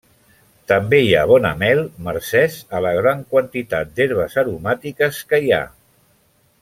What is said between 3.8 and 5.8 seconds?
d'herbes aromàtiques que hi ha.